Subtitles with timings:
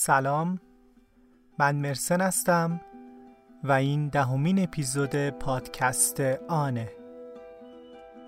[0.00, 0.60] سلام
[1.58, 2.80] من مرسن هستم
[3.64, 6.92] و این دهمین اپیزود پادکست آنه.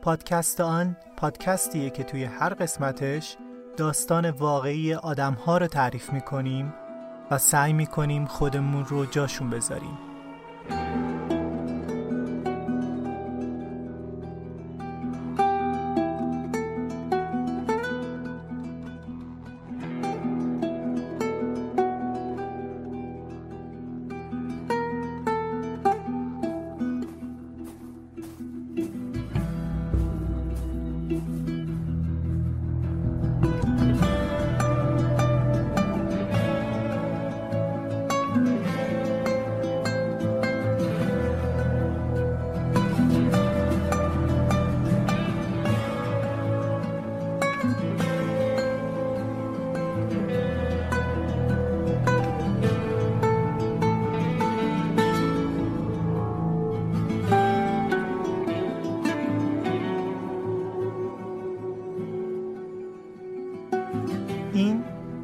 [0.03, 3.37] پادکست آن پادکستیه که توی هر قسمتش
[3.77, 6.75] داستان واقعی آدم ها رو تعریف می‌کنیم
[7.31, 10.10] و سعی می‌کنیم خودمون رو جاشون بذاریم.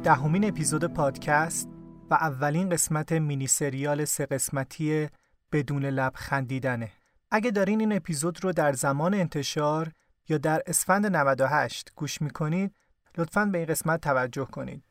[0.07, 1.69] دهمین اپیزود پادکست
[2.09, 5.09] و اولین قسمت مینی سریال سه قسمتی
[5.51, 6.91] بدون لب خندیدنه.
[7.31, 9.91] اگه دارین این اپیزود رو در زمان انتشار
[10.29, 12.75] یا در اسفند 98 گوش می‌کنید
[13.17, 14.83] لطفاً به این قسمت توجه کنید.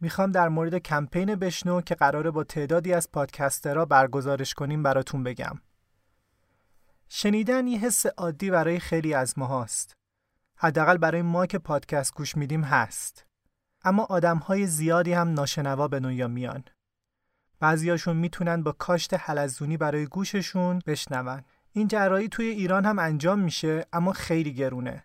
[0.00, 5.60] می‌خوام در مورد کمپین بشنو که قراره با تعدادی از پادکسترها برگزارش کنیم براتون بگم.
[7.08, 9.96] شنیدن یه حس عادی برای خیلی از ماهاست.
[10.56, 13.27] حداقل برای ما که پادکست گوش میدیم هست.
[13.84, 16.64] اما آدمهای زیادی هم ناشنوا به دنیا میان.
[17.60, 21.42] بعضیاشون می‌تونن با کاشت حلزونی برای گوششون بشنون.
[21.72, 25.04] این جراحی توی ایران هم انجام میشه اما خیلی گرونه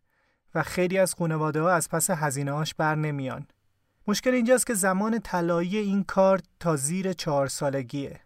[0.55, 3.47] و خیلی از خانواده ها از پس هزینه هاش بر نمیان.
[4.07, 8.19] مشکل اینجاست که زمان طلایی این کار تا زیر چهار سالگیه.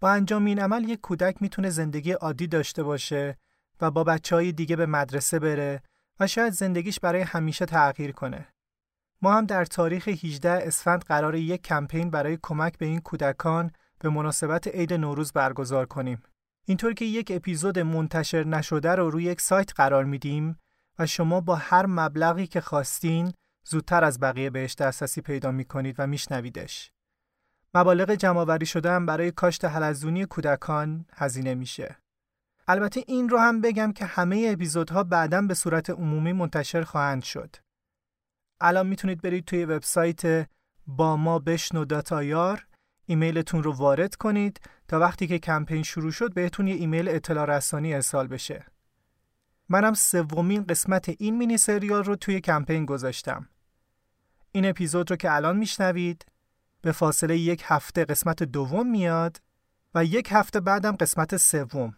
[0.00, 3.38] با انجام این عمل یک کودک می‌تونه زندگی عادی داشته باشه
[3.80, 5.82] و با بچه های دیگه به مدرسه بره
[6.20, 8.46] و شاید زندگیش برای همیشه تغییر کنه.
[9.22, 14.08] ما هم در تاریخ 18 اسفند قرار یک کمپین برای کمک به این کودکان به
[14.08, 16.22] مناسبت عید نوروز برگزار کنیم.
[16.66, 20.58] اینطور که یک اپیزود منتشر نشده رو روی یک سایت قرار میدیم
[20.98, 23.32] و شما با هر مبلغی که خواستین
[23.64, 26.92] زودتر از بقیه بهش دسترسی پیدا می‌کنید و میشنویدش.
[27.74, 31.96] مبالغ جمعآوری شده هم برای کاشت حلزونی کودکان هزینه میشه.
[32.68, 37.56] البته این رو هم بگم که همه اپیزودها بعدا به صورت عمومی منتشر خواهند شد.
[38.60, 40.48] الان می‌تونید برید توی وبسایت
[40.86, 42.66] با ما بشنو داتایار
[43.06, 47.94] ایمیلتون رو وارد کنید تا وقتی که کمپین شروع شد بهتون یه ایمیل اطلاع رسانی
[47.94, 48.64] ارسال بشه.
[49.68, 53.48] منم سومین قسمت این مینی سریال رو توی کمپین گذاشتم.
[54.52, 56.26] این اپیزود رو که الان میشنوید
[56.82, 59.40] به فاصله یک هفته قسمت دوم میاد
[59.94, 61.96] و یک هفته بعدم قسمت سوم.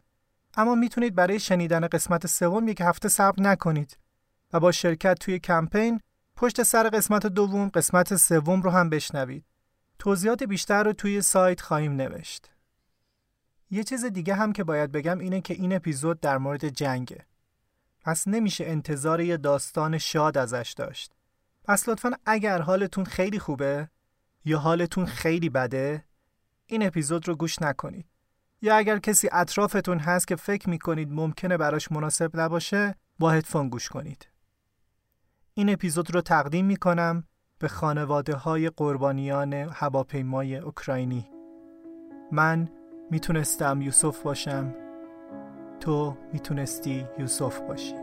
[0.56, 3.98] اما می‌تونید برای شنیدن قسمت سوم یک هفته صبر نکنید
[4.52, 6.00] و با شرکت توی کمپین
[6.42, 9.44] پشت سر قسمت دوم قسمت سوم رو هم بشنوید.
[9.98, 12.50] توضیحات بیشتر رو توی سایت خواهیم نوشت.
[13.70, 17.26] یه چیز دیگه هم که باید بگم اینه که این اپیزود در مورد جنگه.
[18.00, 21.12] پس نمیشه انتظار یه داستان شاد ازش داشت.
[21.64, 23.88] پس لطفا اگر حالتون خیلی خوبه
[24.44, 26.04] یا حالتون خیلی بده
[26.66, 28.06] این اپیزود رو گوش نکنید.
[28.62, 33.88] یا اگر کسی اطرافتون هست که فکر می‌کنید ممکنه براش مناسب نباشه با هدفون گوش
[33.88, 34.31] کنید.
[35.54, 37.24] این اپیزود رو تقدیم می کنم
[37.58, 41.30] به خانواده های قربانیان هواپیمای اوکراینی.
[42.32, 42.68] من
[43.10, 44.74] می‌تونستم یوسف باشم
[45.80, 48.01] تو می‌تونستی یوسف باشی.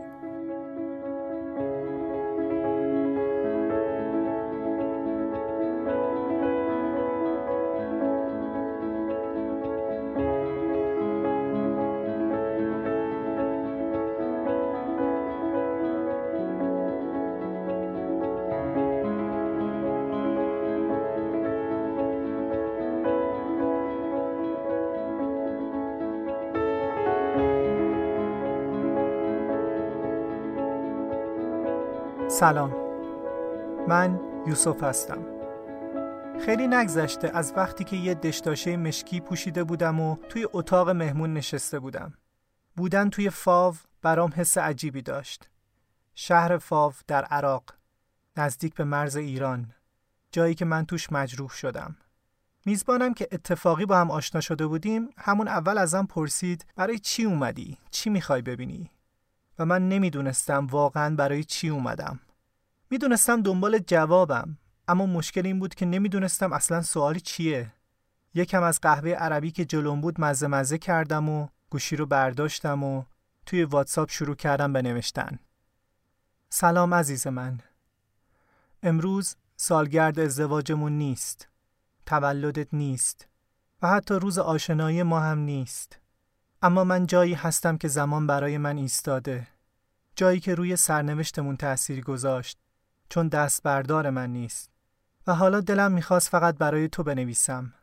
[32.40, 32.74] سلام
[33.88, 35.26] من یوسف هستم
[36.44, 41.78] خیلی نگذشته از وقتی که یه دشتاشه مشکی پوشیده بودم و توی اتاق مهمون نشسته
[41.78, 42.14] بودم
[42.76, 45.50] بودن توی فاو برام حس عجیبی داشت
[46.14, 47.64] شهر فاو در عراق
[48.36, 49.72] نزدیک به مرز ایران
[50.32, 51.96] جایی که من توش مجروح شدم
[52.66, 57.78] میزبانم که اتفاقی با هم آشنا شده بودیم همون اول ازم پرسید برای چی اومدی؟
[57.90, 58.90] چی می‌خوای ببینی؟
[59.58, 62.20] و من نمی‌دونستم واقعا برای چی اومدم.
[62.90, 64.58] می‌دونستم دنبال جوابم
[64.88, 67.72] اما مشکل این بود که نمی‌دونستم اصلا سوالی چیه.
[68.34, 73.04] یکم از قهوه عربی که جلوم بود مزه مزه کردم و گوشی رو برداشتم و
[73.46, 75.38] توی واتساپ شروع کردم به نوشتن.
[76.48, 77.60] سلام عزیز من.
[78.82, 81.48] امروز سالگرد ازدواجمون نیست.
[82.06, 83.28] تولدت نیست.
[83.82, 85.98] و حتی روز آشنایی ما هم نیست.
[86.62, 89.46] اما من جایی هستم که زمان برای من ایستاده.
[90.16, 92.58] جایی که روی سرنوشتمون تأثیر گذاشت.
[93.10, 94.70] چون دست بردار من نیست
[95.26, 97.74] و حالا دلم می‌خواست فقط برای تو بنویسم.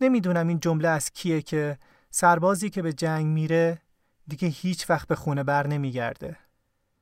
[0.00, 1.78] نمی‌دونم این جمله از کیه که
[2.10, 3.78] سربازی که به جنگ میره
[4.28, 6.36] دیگه هیچ وقت به خونه بر نمیگرده.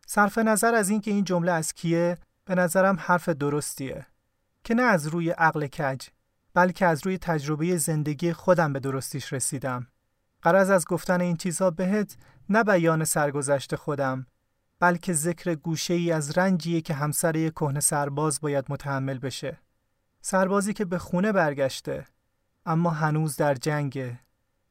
[0.06, 4.06] صرف نظر از اینکه این جمله از کیه به نظرم حرف درستیه.
[4.64, 6.08] که نه از روی عقل کج
[6.54, 9.86] بلکه از روی تجربه زندگی خودم به درستیش رسیدم.
[10.42, 12.16] قرض از گفتن این چیزها بهت
[12.48, 14.26] نه بیان سرگذشت خودم
[14.80, 19.58] بلکه ذکر گوشه ای از رنجیه که همسر یک کهنه سرباز باید متحمل بشه.
[20.20, 22.06] سربازی که به خونه برگشته
[22.66, 24.20] اما هنوز در جنگه.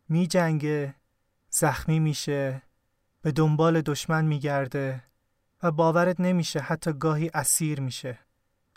[0.09, 0.95] می جنگه
[1.49, 2.61] زخمی میشه
[3.21, 5.03] به دنبال دشمن میگرده
[5.63, 8.19] و باورت نمیشه حتی گاهی اسیر میشه.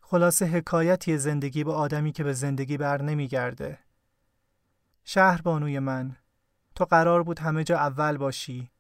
[0.03, 3.79] خلاصه حکایتی زندگی به آدمی که به زندگی بر نمیگرده.
[5.05, 6.17] شهر بانوی من
[6.75, 8.71] تو قرار بود همه جا اول باشی.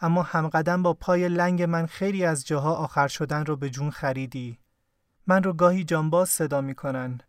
[0.00, 4.58] اما همقدم با پای لنگ من خیلی از جاها آخر شدن رو به جون خریدی.
[5.26, 7.20] من رو گاهی جانباز صدا می‌کنن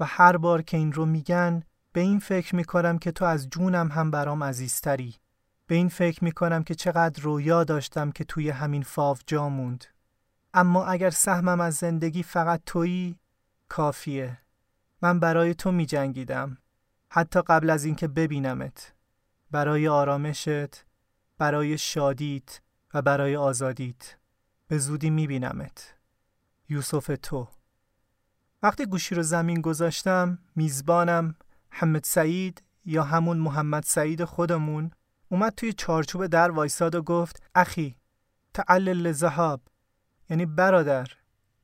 [0.00, 3.88] و هر بار که این رو میگن به این فکر می‌کنم که تو از جونم
[3.88, 5.14] هم برام عزیزتری.
[5.66, 9.84] به این فکر می‌کنم که چقدر رویا داشتم که توی همین فاو جا موند.
[10.54, 13.18] اما اگر سهمم از زندگی فقط تویی
[13.68, 14.38] کافیه.
[15.02, 16.58] من برای تو می جنگیدم
[17.08, 18.94] حتی قبل از اینکه ببینمت.
[19.50, 20.85] برای آرامشت
[21.38, 22.60] برای شادیت
[22.94, 24.16] و برای آزادیت.
[24.68, 25.94] به زودی می بینمت
[26.68, 27.48] یوسف تو.
[28.62, 31.34] وقتی گوشی رو زمین گذاشتم میزبانم
[31.70, 34.90] ممد سعید یا همون محمد سعید خودمون
[35.28, 37.96] اومد توی چارچوب در وایساد و گفت اخی
[38.54, 39.60] تعلل زهاب
[40.30, 41.06] یعنی برادر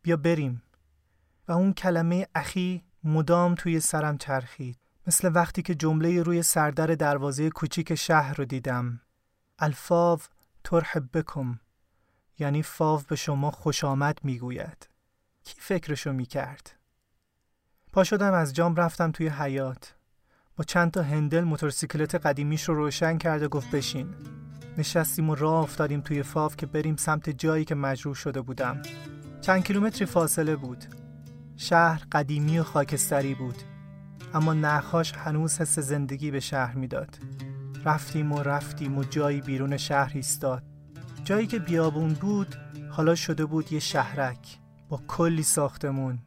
[0.03, 0.63] بیا بریم.
[1.49, 4.79] و اون کلمه اخی مدام توی سرم چرخید.
[5.07, 9.01] مثل وقتی که جمله روی سردر دروازه کوچیک شهر رو دیدم.
[9.63, 10.21] الفاو
[10.65, 11.59] ترحب بکم
[12.39, 14.89] یعنی فاو به شما خوش آمد می‌گوید.
[15.45, 16.73] کی فکرشو می‌کرد؟
[17.93, 19.95] پا شدم از جام رفتم توی حیات
[20.57, 24.15] با چند تا هندل موتورسیکلت قدیمیش رو روشن کرده گفت بشین.
[24.79, 28.83] نشستیم و راه افتادیم توی فاف که بریم سمت جایی که مجروح شده بودم.
[29.41, 30.85] چند کیلومتری فاصله بود.
[31.57, 33.63] شهر قدیمی و خاکستری بود.
[34.35, 37.19] اما نخاش هنوز حس زندگی به شهر می‌داد.
[37.85, 40.63] رفتیم و رفتیم و جایی بیرون شهر ایستاد.
[41.25, 42.57] جایی که بیابون بود
[42.91, 44.59] حالا شده بود یه شهرک
[44.89, 46.19] با کلی ساختمون.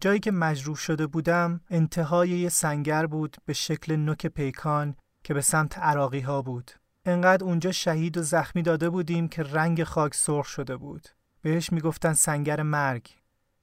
[0.00, 5.40] جایی که مجروح شده بودم انتهای یه سنگر بود به شکل نوک پیکان که به
[5.40, 6.70] سمت عراقی ها بود.
[7.04, 11.08] انقدر اونجا شهید و زخمی داده بودیم که رنگ خاک سرخ شده بود.
[11.42, 13.06] بهش می‌گفتن سنگر مرگ.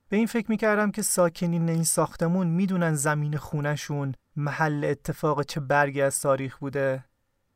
[0.09, 6.01] به این فکر می‌کردم که ساکنین این ساختمون می‌دونن زمین خونشون محل اتفاق چه برگی
[6.01, 7.05] از تاریخ بوده.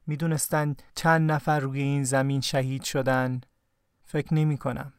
[0.09, 3.41] می‌دونستن چند نفر روی این زمین شهید شدن
[4.03, 4.93] فکر نمی کنم.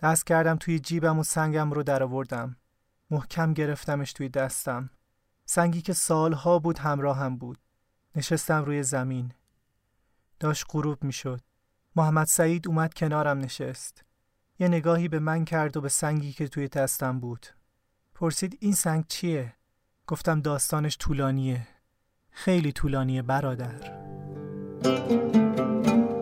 [0.00, 2.56] دست کردم توی جیبم و سنگم رو درآوردم.
[3.10, 4.90] محکم گرفتمش توی دستم.
[5.44, 7.58] سنگی که سالها بود همراهم بود.
[8.16, 9.32] نشستم روی زمین.
[10.40, 11.40] داشت غروب می‌شد.
[11.96, 14.04] محمد سعید اومد کنارم نشست.
[14.58, 17.46] یه نگاهی به من کرد و به سنگی که توی دستم بود.
[18.14, 19.54] پرسید این سنگ چیه؟
[20.06, 21.68] گفتم داستانش طولانیه.
[22.30, 24.03] خیلی طولانیه برادر.
[24.84, 26.13] thank you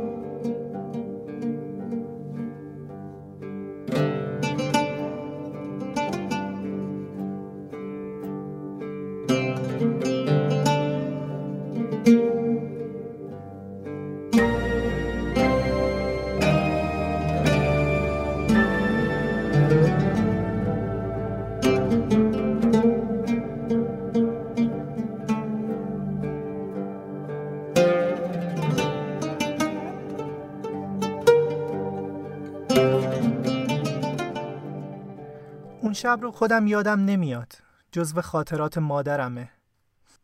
[36.03, 37.53] شب رو خودم یادم نمیاد
[37.93, 39.51] جزو خاطرات مادرمه.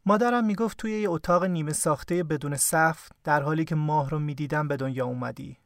[0.07, 4.69] مادرم می‌گفت توی یه اتاق نیمه ساخته بدون سقف در حالی که ماه رو می‌دیدم
[4.69, 5.57] به دنیا اومدی.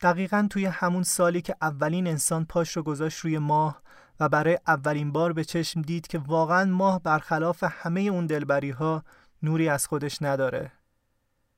[0.00, 3.82] دقیقا توی همون سالی که اولین انسان پاش رو گذاشت روی ماه
[4.20, 9.04] و برای اولین بار به چشم دید که واقعا ماه برخلاف همه اون دلبری ها
[9.42, 10.72] نوری از خودش نداره.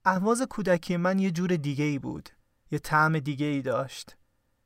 [0.05, 2.29] احواز کودکی من یه جور دیگه ای بود
[2.71, 4.17] یه طعم دیگه ای داشت.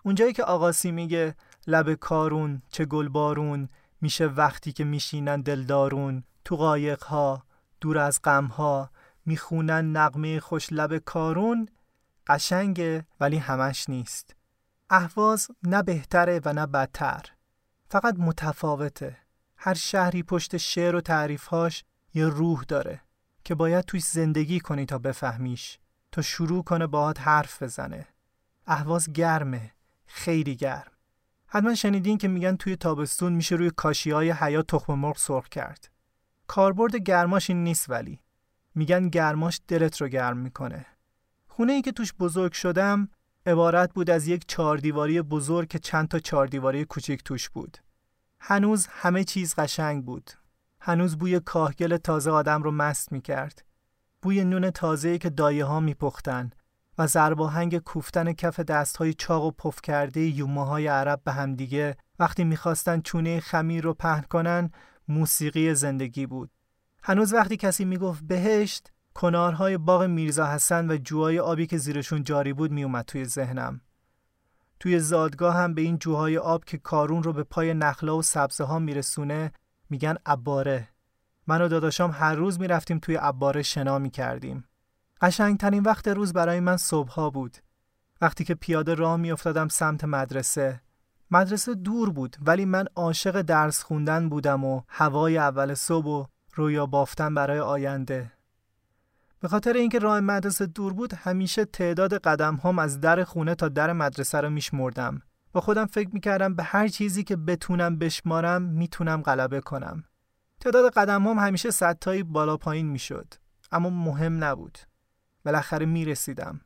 [0.05, 1.35] اونجایی که آقاسی میگه
[1.67, 3.69] لب کارون چه گلبارون
[4.01, 7.43] میشه وقتی که میشینن دلدارون تو قایقها
[7.81, 8.91] دور از غمها
[9.27, 11.69] می‌خونن نقمه خوش لب کارون؟
[12.27, 14.37] قشنگه ولی همش نیست.
[14.91, 17.23] اهواز نه بهتره و نه بدتر.
[17.91, 19.17] فقط متفاوته.
[19.57, 23.01] هر شهری پشت شعر و تعریفهاش یه روح داره
[23.45, 25.79] که باید توی زندگی کنی تا بفهمیش.
[26.13, 28.07] تا شروع کنه باهات حرف بزنه.
[28.67, 29.73] اهواز گرمه.
[30.07, 30.96] خیلی گرم.
[31.49, 35.91] حتما شنیدین که میگن توی تابستون میشه روی کاشی های حیات تخم مرغ سرخ کرد.
[36.47, 38.21] کاربرد گرماش این نیست ولی.
[38.75, 40.87] میگن گرماش دلت رو گرم می‌کنه.
[41.49, 43.09] خونه ای که توش بزرگ شدم
[43.47, 47.79] عبارت بود از یک چهاردیواری بزرگ که چند تا چهاردیواری کوچیک توش بود.
[48.41, 50.31] هنوز همه چیز قشنگ بود.
[50.81, 53.65] هنوز بوی کاهگل تازه آدم رو مست می‌کرد.
[54.23, 56.51] بوی نون تازه‌ای که دایه ها میپختن.
[56.99, 63.01] و زرباهنگ کوفتن کف دستهای چاق و پف کرده یوماهای عرب به همدیگه وقتی می‌خواستن
[63.01, 64.71] چونه خمیر رو پهن کنن
[65.09, 66.51] موسیقی زندگی بود.
[67.03, 72.53] هنوز وقتی کسی می‌گفت بهشت کنارهای باغ میرزا حسن و جوهای آبی که زیرشون جاری
[72.53, 73.81] بود میومد توی ذهنم.
[74.81, 78.65] توی زادگاه هم به این جوهای آب که کارون رو به پای نخلا و سبزه
[78.65, 79.53] ها میرسونه
[79.91, 80.89] میگن عباره.
[81.47, 84.65] من و داداشام هر روز می‌رفتیم توی عباره شنا می‌کردیم.
[85.21, 87.57] قشنگترین وقت روز برای من صبحها بود.
[88.21, 90.81] وقتی که پیاده راه میافتادم سمت مدرسه.
[91.31, 96.87] مدرسه دور بود ولی من عاشق درس خوندن بودم و هوای اول صبح و رویا
[96.87, 98.33] بافتن برای آینده.
[99.41, 103.69] به خاطر اینکه راه مدرسه دور بود همیشه تعداد قدم هم از در خونه تا
[103.69, 105.23] در مدرسه رو میشمردم.
[105.53, 110.05] با خودم فکر می‌کردم به هر چیزی که بتونم بشمارم می‌تونم غلبه کنم.
[110.61, 113.35] تعداد قدم هم همیشه صدتایی بالا پایین می‌شد.
[113.73, 114.79] اما مهم نبود.
[115.47, 116.61] بالاخره می‌رسیدم.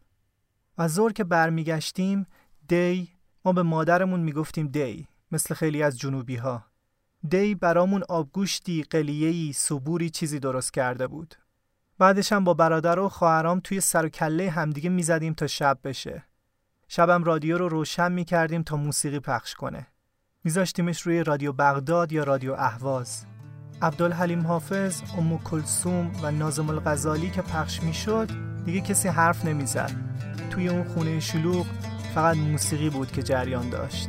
[0.79, 2.27] و زور که برمیگشتیم
[2.69, 3.09] دی
[3.45, 6.65] ما به مادرمون می‌گفتیم دی مثل خیلی از جنوبی ها
[7.29, 11.35] دی برامون آبگوشتی قلیهی صبوری چیزی درست کرده بود.
[11.99, 16.25] بعدش هم با برادر و خواهرام توی سر و کله همدیگه می‌زدیم تا شب بشه.
[16.89, 19.87] شبم رادیو رو روشن می‌کردیم تا موسیقی پخش کنه.
[20.45, 23.27] میذاشتیمش روی رادیو بغداد یا رادیو اهواز.
[23.83, 28.31] عبدالحلیم حافظ، ام کلسوم و نازم الغزالی که پخش می‌شد
[28.65, 29.93] دیگه کسی حرف نمی‌زد.
[30.51, 31.67] توی اون خونه شلوغ
[32.15, 34.09] فقط موسیقی بود که جریان داشت.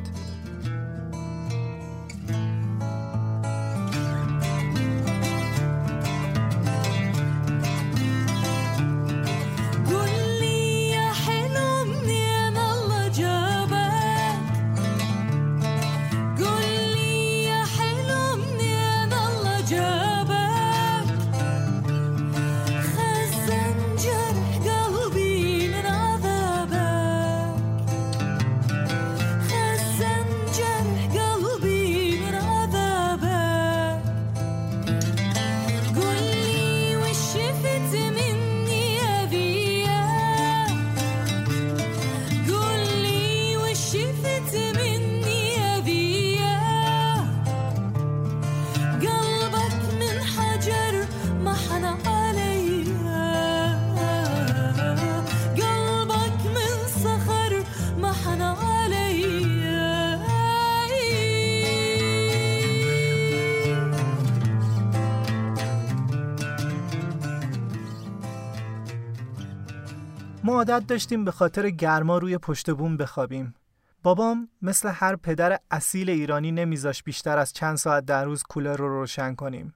[70.61, 73.55] عادت داشتیم به خاطر گرما روی پشت بوم بخوابیم.
[74.03, 78.99] بابام مثل هر پدر اصیل ایرانی نمیذاش بیشتر از چند ساعت در روز کولر رو
[78.99, 79.73] روشن کنیم.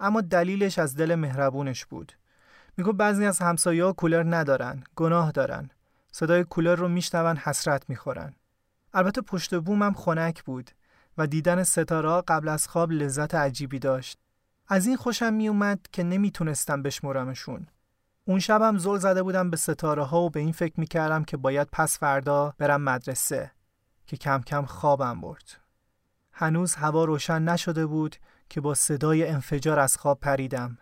[0.00, 2.12] اما دلیلش از دل مهربونش بود.
[2.76, 5.70] میگو بعضی از همسایه‌ها کولر ندارن، گناه دارن.
[6.12, 8.34] صدای کولر رو میشنون حسرت می‌خورن.
[8.94, 10.70] البته پشت بومم خنک بود
[11.18, 14.18] و دیدن ستاره قبل از خواب لذت عجیبی داشت.
[14.68, 17.66] از این خوشم میومد که نمی‌تونستم بشمرمشون.
[18.24, 21.68] اون شبم زل زده بودم به ستاره ها و به این فکر می‌کردم که باید
[21.72, 23.50] پس فردا برم مدرسه
[24.06, 25.60] که کم کم خوابم برد.
[26.32, 28.16] هنوز هوا روشن نشده بود
[28.48, 30.78] که با صدای انفجار از خواب پریدم.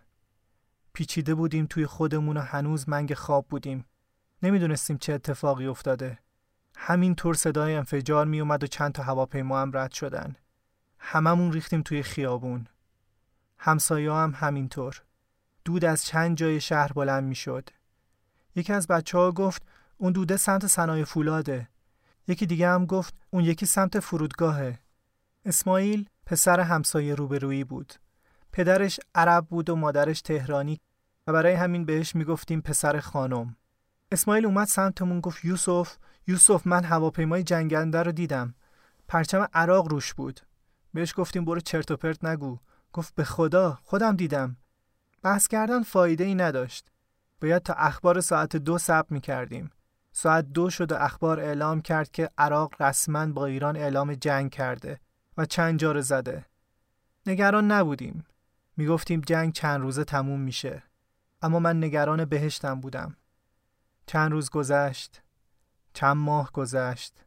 [0.93, 3.85] پیچیده بودیم توی خودمون و هنوز منگ خواب بودیم.
[4.43, 6.19] نمی‌دونستیم چه اتفاقی افتاده.
[6.77, 10.37] همین طور صدای انفجار می اومد و چند تا هواپیما هم رد شدن.
[10.99, 12.67] هممون ریختیم توی خیابون.
[13.59, 15.03] همسایه هم همینطور.
[15.64, 17.69] دود از چند جای شهر بلند می شد.
[18.57, 19.62] یکی از بچه ها گفت
[19.99, 21.69] اون دوده سمت صنایع فولاده.
[22.28, 24.78] یکی دیگه هم گفت اون یکی سمت فرودگاهه.
[25.45, 27.95] اسماعیل پسر همسایه روبرویی بود.
[28.52, 30.81] پدرش عرب بود و مادرش تهرانی
[31.26, 33.57] و برای همین بهش می‌گفتیم پسر خانم.
[34.12, 38.54] اسماعیل اومد سمتمون گفت یوسف یوسف من هواپیمای جنگنده رو دیدم.
[39.09, 40.40] پرچم عراق روش بود.
[40.95, 42.59] بهش گفتیم برو چرت و پرت نگو
[42.92, 44.57] گفت به خدا خودم دیدم
[45.23, 46.93] بحث کردن فایده ای نداشت.
[47.43, 49.71] باید تا اخبار ساعت دو ثبت می کردیم
[50.12, 55.00] ساعت دو شد و اخبار اعلام کرد که عراق رسما با ایران اعلام جنگ کرده
[55.37, 56.47] و چند جار زده.
[57.26, 58.25] نگران نبودیم.
[58.76, 60.83] می‌گفتیم جنگ چند روزه تموم میشه.
[61.43, 63.17] اما من نگران بهشتم بودم.
[64.07, 65.23] چند روز گذشت.
[65.95, 67.25] چند ماه گذشت.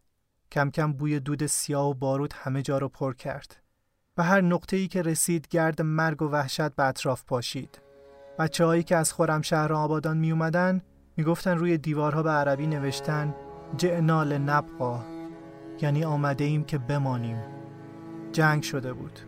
[0.51, 3.55] کم کم بوی دود سیاه و بارود همه جا رو پر کرد.
[4.17, 7.84] و هر نقطه ای که رسید گرد مرگ و وحشت به اطراف پاشید.
[8.39, 10.81] بچه هایی که از خورم شهر آبادان می اومدن
[11.17, 13.35] می گفتن روی دیوارها به عربی نوشتن
[13.77, 15.03] جعنال نبقا
[15.81, 17.37] یعنی آمده ایم که بمانیم.
[18.31, 19.19] جنگ شده بود.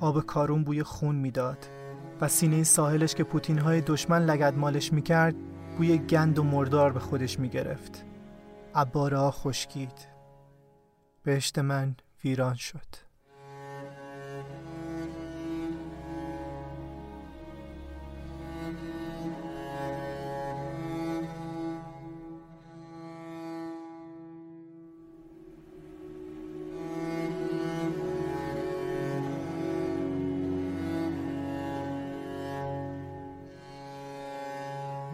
[0.00, 1.66] آب کارون بوی خون می‌داد
[2.20, 5.34] و سینه ساحلش که پوتین های دشمن لگد مالش می‌کرد
[5.76, 8.04] بوی گند و مردار به خودش می‌گرفت.
[8.74, 10.08] عباره خشکید.
[11.22, 13.11] بهشت من ویران شد.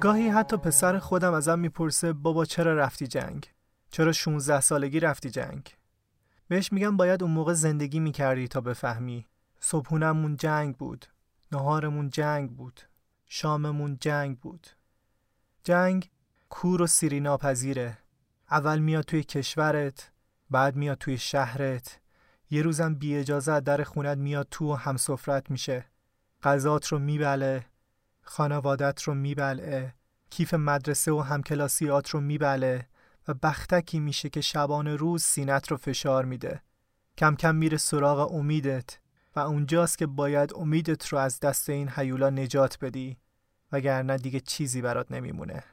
[0.09, 3.47] گاهی حتی پسر خودم ازم می‌پرسه بابا چرا رفتی جنگ؟
[3.91, 5.77] چرا 16 سالگی رفتی جنگ؟
[6.49, 9.27] بهش میگم باید اون موقع زندگی می‌کردی تا بفهمی.
[9.61, 11.07] صبحونمون جنگ بود.
[11.53, 12.81] نهارمون جنگ بود.
[13.27, 14.67] شاممون جنگ بود.
[15.65, 16.11] جنگ
[16.49, 17.99] کور و سیری ناپذیره.
[18.51, 20.11] اول میاد توی کشورت،
[20.51, 22.01] بعد میاد توی شهرت.
[22.51, 25.85] یه روزم بی اجازه در خونت میاد تو و همسفرت میشه.
[26.43, 27.67] غذات رو میبله،
[28.23, 29.98] خانوادت رو میبلعه
[30.31, 32.87] کیف مدرسه و همکلاسیات رو میبله
[33.29, 36.63] و بختکی میشه که شبان روز سینت رو فشار میده.
[37.19, 38.99] کم کم میره سراغ امیدت
[39.37, 43.17] و اونجاست که باید امیدت رو از دست این حیولا نجات بدی
[43.73, 45.65] وگرنه دیگه چیزی برات نمیمونه.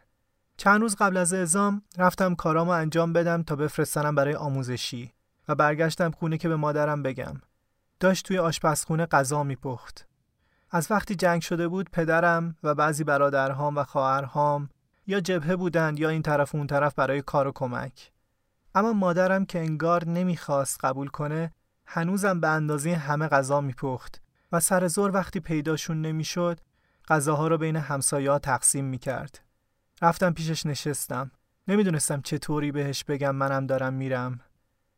[0.57, 5.13] چند روز قبل از اعزام رفتم کارامو انجام بدم تا بفرستنم برای آموزشی
[5.47, 7.41] و برگشتم خونه که به مادرم بگم.
[7.99, 10.07] داشت توی آشپزخونه غذا میپخت.
[10.71, 14.69] از وقتی جنگ شده بود پدرم و بعضی برادرهام و خواهرهام
[15.07, 18.11] یا جبهه بودند یا این طرف و اون طرف برای کار و کمک.
[18.75, 21.53] اما مادرم که انگار نمی‌خواست قبول کنه
[21.85, 26.59] هنوزم به اندازه همه غذا میپخت و سر زور وقتی پیداشون نمی‌شد
[27.07, 29.39] غذاها رو بین همسایه تقسیم می‌کرد.
[30.01, 31.31] رفتم پیشش نشستم.
[31.67, 34.39] نمی‌دونستم چطوری بهش بگم منم دارم میرم.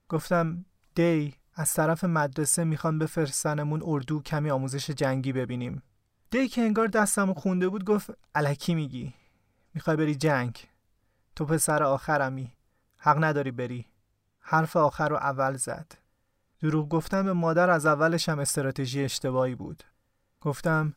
[0.09, 5.83] گفتم دی از طرف مدرسه می‌خوان بفرستنمون اردو کمی آموزش جنگی ببینیم.
[6.31, 9.13] دی که انگار دستمو خونده بود گفت الکی میگی؟
[9.73, 10.67] می‌خوای بری جنگ؟
[11.35, 12.53] تو پسر آخرمی.
[12.97, 13.85] حق نداری بری.
[14.39, 15.91] حرف آخر رو اول زد.
[16.59, 19.83] دروغ گفتم به مادر از اولش هم استراتژی اشتباهی بود.
[20.41, 20.93] گفتم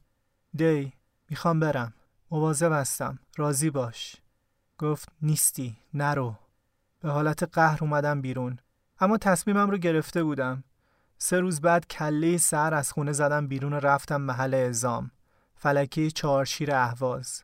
[0.56, 0.92] دی
[1.30, 1.92] می‌خوام برم.
[2.30, 3.18] مواظب هستم.
[3.36, 4.16] راضی باش.
[4.78, 5.76] گفت نیستی.
[5.94, 6.34] نرو.
[7.00, 8.58] به حالت قهر اومدم بیرون.
[9.00, 10.64] اما تصمیمم رو گرفته بودم.
[11.18, 15.10] سه روز بعد کله سر از خونه زدم بیرون و رفتم محل اعزام.
[15.54, 17.42] فلکی چهارشیر اهواز.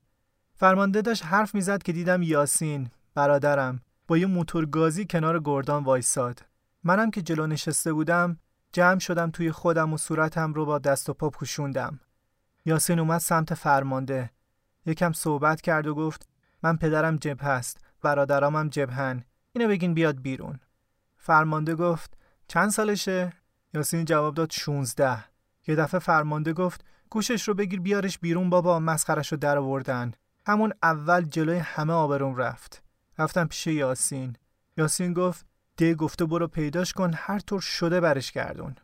[0.55, 6.43] فرمانده داشت حرف می‌زد که دیدم یاسین برادرم با یه موتور گازی کنار گردان وایساد.
[6.85, 8.39] منم که جلو نشسته بودم
[8.73, 12.01] جمع شدم توی خودم و صورتم رو با دست و پا پوشوندم.
[12.65, 14.31] یاسین اومد سمت فرمانده.
[14.87, 16.29] یکم صحبت کرد و گفت
[16.63, 19.25] من پدرم جبه هست برادرامم جبهن.
[19.53, 20.61] اینو بگین بیاد بیرون.
[21.27, 22.17] فرمانده گفت
[22.49, 23.33] چند سالشه؟
[23.75, 25.25] یاسین جواب داد 16
[25.67, 30.13] یه دفعه فرمانده گفت گوشش رو بگیر بیارش بیرون بابا مسخرش رو در آوردن
[30.47, 32.83] همون اول جلوی همه آبروم رفت.
[33.19, 34.37] رفتم پیش یاسین.
[34.77, 38.77] یاسین گفت ده گفته برو پیداش کن هر طور شده برش گردون.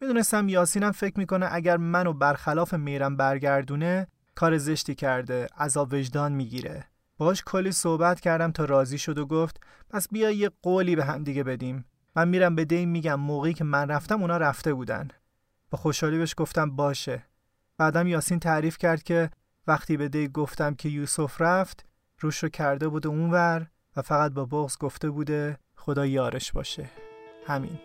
[0.00, 6.89] می‌دونستم یاسینم فکر می‌کنه اگر منو برخلاف میرم برگردونه کار زشتی کرده عذاب وجدان می‌گیره.
[7.20, 11.24] باش کلی صحبت کردم تا راضی شد و گفت پس بیا یه قولی به هم
[11.24, 11.84] دیگه بدیم.
[12.16, 15.08] من میرم به دی میگم موقعی که من رفتم اونا رفته بودن.
[15.70, 17.26] با خوشحالی بهش گفتم باشه.
[17.78, 19.30] بعدم یاسین تعریف کرد که
[19.66, 21.86] وقتی به دی گفتم که یوسف رفت
[22.20, 26.90] روش رو کرده بوده اونور و فقط با بغز گفته بوده خدا یارش باشه.
[27.46, 27.78] همین.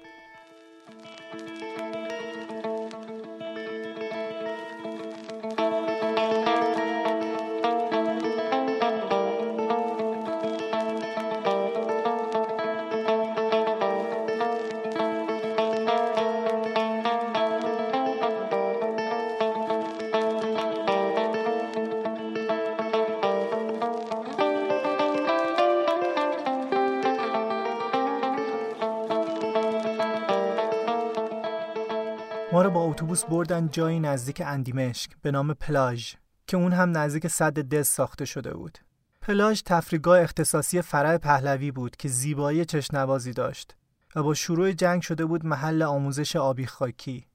[33.45, 36.13] بردن جایی نزدیک اندیمشک به نام پلاژ
[36.47, 38.77] که اون هم نزدیک صد دز ساخته شده بود.
[39.21, 43.75] پلاژ تفریگاه اختصاصی فرع پهلوی بود که زیبایی چشنوازی داشت
[44.15, 47.27] و با شروع جنگ شده بود محل آموزش آبی خاکی.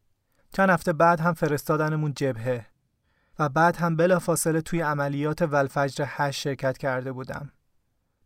[0.53, 2.67] چند هفته بعد هم فرستادنمون جبهه
[3.39, 7.53] و بعد هم بلافاصله توی عملیات ولفجر هشت شرکت کرده بودم.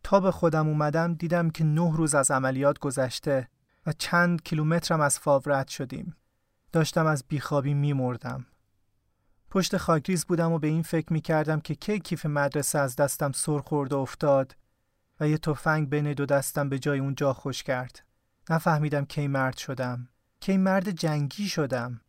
[0.03, 3.49] تا به خودم اومدم دیدم که نه روز از عملیات گذشته
[3.85, 6.15] و چند کیلومترم از فاو رد شدیم.
[6.75, 8.45] داشتم از بیخوابی میمردم.
[9.49, 13.31] پشت خاکریز بودم و به این فکر می کردم که کی کیف مدرسه از دستم
[13.31, 14.55] سر خورد و افتاد
[15.19, 18.03] و یه تفنگ بین دو دستم به جای اون جا خوش کرد.
[18.49, 20.07] نفهمیدم کی مرد شدم.
[20.39, 22.01] کی مرد جنگی شدم.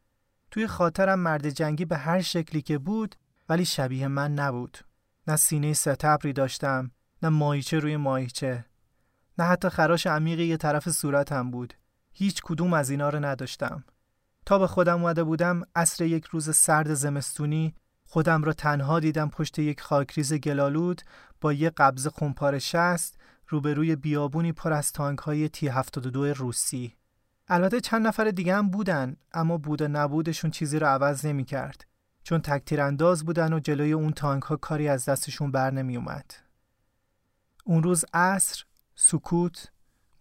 [0.51, 3.15] توی خاطرم مرد جنگی به هر شکلی که بود
[3.49, 4.79] ولی شبیه من نبود.
[5.27, 6.91] نه سینه ستبری داشتم
[7.23, 8.65] نه ماهیچه روی ماهیچه.
[9.39, 11.75] نه حتی خراش عمیقی یه طرف صورتم بود.
[12.13, 13.85] هیچ کدوم از اینا رو نداشتم.
[14.47, 19.59] تا به خودم اومده بودم عصر یک روز سرد زمستونی خودم را تنها دیدم پشت
[19.59, 21.03] یک خاکریز گلالود
[21.41, 26.95] با یک قبض خمپار شست روبروی بیابونی پر از تانک های تی 72 روسی.
[27.49, 31.87] البته چند نفر دیگه هم بودن اما بود و نبودشون چیزی رو عوض نمی کرد
[32.23, 36.35] چون تکتیر انداز بودن و جلوی اون تانک ها کاری از دستشون بر نمی اومد.
[37.65, 39.71] اون روز عصر سکوت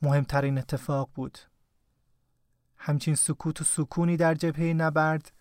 [0.01, 1.37] مهمترین اتفاق بود.
[2.85, 5.31] همچین سکوت و سکونی در جبهه نبرد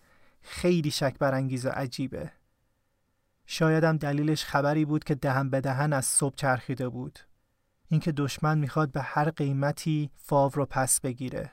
[0.41, 2.31] خیلی شک برانگیز و عجیبه.
[3.45, 7.19] شایدم دلیلش خبری بود که دهن به دهن از صبح چرخیده بود.
[7.87, 11.51] اینکه دشمن می‌خواد به هر قیمتی فاو رو پس بگیره.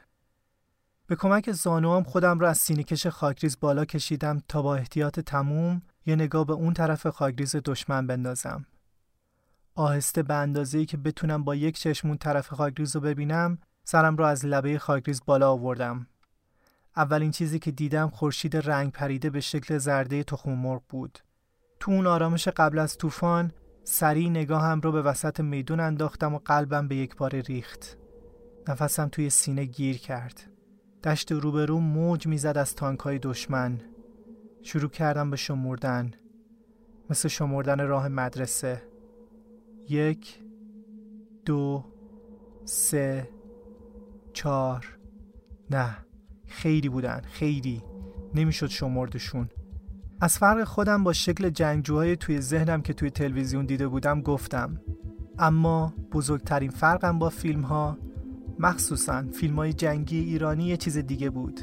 [1.07, 6.17] به کمک زانوام خودم را از سینیکش خاکریز بالا کشیدم تا با احتیاط تموم یه
[6.17, 8.67] نگاه به اون طرف خاکریز دشمن بندازم.
[9.75, 14.47] آهسته به اندازه‌ای که بتونم با یک چشمون طرف خاکریز رو ببینم سرم را از
[14.47, 16.07] لبه خاکریز بالا آوردم.
[16.97, 21.19] اولین چیزی که دیدم خورشید رنگ پریده به شکل زرده تخم مرغ بود.
[21.81, 23.53] تو اون آرامش قبل از طوفان
[23.85, 27.99] سریع نگاهم رو به وسط میدون انداختم و قلبم به یک بار ریخت.
[28.69, 30.51] نفسم توی سینه گیر کرد.
[31.05, 33.81] دشت روبرو موج می‌زد از تانک های دشمن.
[34.63, 36.11] شروع کردم به شمردن.
[37.11, 38.83] مثل شمردن راه مدرسه.
[39.89, 40.41] یک
[41.45, 41.85] دو
[42.65, 43.29] سه
[44.33, 44.99] چهار.
[45.71, 45.97] نه
[46.47, 47.83] خیلی بودن خیلی.
[48.35, 49.49] نمی‌شد شمردشون.
[50.21, 54.81] از فرق خودم با شکل جنگجوهای توی ذهنم که توی تلویزیون دیده بودم گفتم.
[55.39, 57.99] اما بزرگترین فرقم با فیلم ها
[58.59, 61.61] مخصوصا فیلم های جنگی ایرانی یه چیز دیگه بود.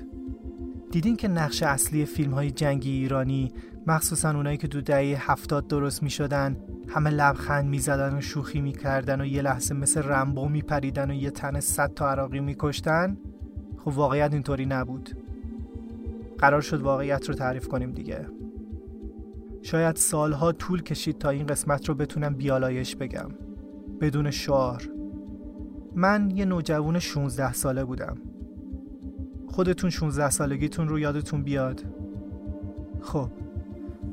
[0.91, 3.51] دیدین که نقش اصلی فیلم های جنگی ایرانی
[3.87, 6.57] مخصوصا اونایی که دو دهه هفتاد درست می شدن
[6.89, 11.11] همه لبخند می زدن و شوخی می کردن و یه لحظه مثل رمبو می پریدن
[11.11, 13.17] و یه تن صد تا عراقی می کشتن
[13.77, 15.09] خب واقعیت اینطوری نبود.
[16.37, 18.25] قرار شد واقعیت رو تعریف کنیم دیگه.
[19.61, 23.29] شاید سالها طول کشید تا این قسمت رو بتونم بیالایش بگم.
[24.01, 24.89] بدون شعار.
[25.95, 28.17] من یه نوجوان 16 ساله بودم.
[29.47, 31.83] خودتون 16 سالگیتون رو یادتون بیاد.
[33.01, 33.29] خب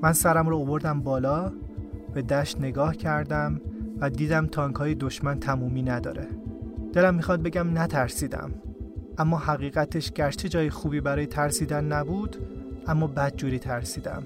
[0.02, 1.52] من سرم رو آوردم بالا.
[2.16, 3.60] به دشت نگاه کردم
[4.00, 6.26] و دیدم تانک های دشمن تمومی نداره.
[6.92, 8.50] دلم می‌خواد بگم نترسیدم.
[9.18, 12.36] اما حقیقتش گرچه جای خوبی برای ترسیدن نبود
[12.86, 14.22] اما بدجوری ترسیدم.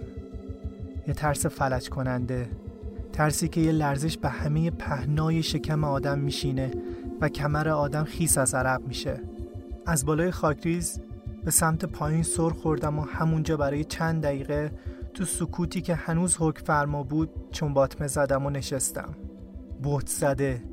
[1.09, 2.49] یه ترس فلج کننده
[3.13, 6.71] ترسی که یه لرزش به همه پهنای شکم آدم میشینه
[7.21, 9.21] و کمر آدم خیس از عرق میشه.
[9.87, 11.01] از بالای خاکریز
[11.45, 14.71] به سمت پایین سر خوردم و همونجا برای چند دقیقه
[15.15, 19.15] تو سکوتی که هنوز حکم فرما بود چون باطمه زدم و نشستم.
[19.83, 20.65] بهت زده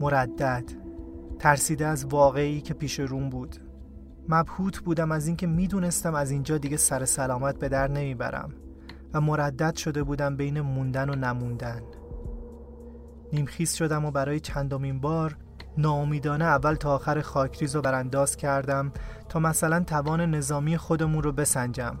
[0.00, 0.64] مردد
[1.38, 3.56] ترسیده از واقعی که پیش روم بود.
[4.28, 8.54] مبهوت بودم از اینکه می‌دونستم از اینجا دیگه سر سلامت به در نمی‌برم
[9.14, 11.82] و مردد شده بودم بین موندن و نموندن.
[13.32, 15.36] نیم‌خیز شدم و برای چندمین بار
[15.78, 18.92] ناامیدانه اول تا آخر خاکریز رو برانداز کردم
[19.28, 21.96] تا مثلا توان نظامی خودمون رو بسنجم.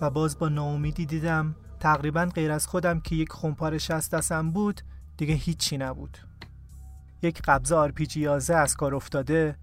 [0.00, 1.54] و باز با ناامیدی دیدم.
[1.80, 4.80] تقریبا غیر از خودم که یک خمپاره شصت دستم بود
[5.16, 6.18] دیگه هیچی نبود.
[7.22, 9.56] یک قبضه آرپیجی یازده از کار افتاده